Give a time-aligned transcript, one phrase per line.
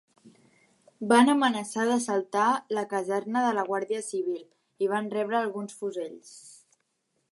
[1.11, 4.41] Van amenaçar d'assaltar la caserna de la guàrdia civil
[4.87, 6.33] i van rebre alguns fusells.